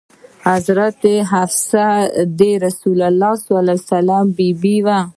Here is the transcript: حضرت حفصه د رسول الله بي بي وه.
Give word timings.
حضرت 0.47 1.01
حفصه 1.31 1.87
د 2.39 2.41
رسول 2.65 2.99
الله 3.99 4.21
بي 4.37 4.49
بي 4.61 4.77
وه. 4.85 4.99